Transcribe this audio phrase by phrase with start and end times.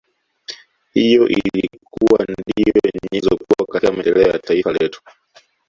[0.93, 5.01] Hiyo ilikuwa ndiyo nyenzo kubwa katika maendeleo ya Taifa letu